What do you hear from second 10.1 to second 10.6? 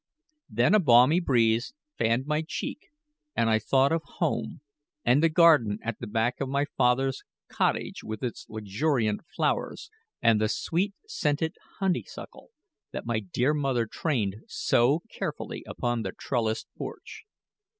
and the